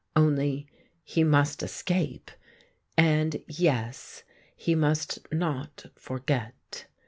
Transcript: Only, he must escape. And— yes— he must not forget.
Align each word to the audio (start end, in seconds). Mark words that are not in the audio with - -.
Only, 0.15 0.65
he 1.03 1.23
must 1.23 1.61
escape. 1.61 2.31
And— 2.97 3.43
yes— 3.47 4.23
he 4.55 4.73
must 4.73 5.19
not 5.31 5.85
forget. 5.95 6.87